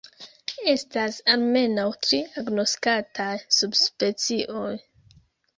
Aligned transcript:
Estas 0.71 1.19
almenaŭ 1.33 1.83
tri 2.07 2.21
agnoskataj 2.43 3.31
subspecioj. 3.59 4.77